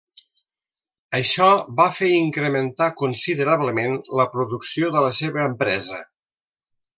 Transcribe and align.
Això 1.17 1.49
va 1.81 1.85
fer 1.97 2.09
incrementar 2.21 2.87
considerablement 3.03 4.01
la 4.21 4.27
producció 4.33 4.91
de 4.97 5.05
la 5.09 5.13
seva 5.19 5.45
empresa. 5.53 6.01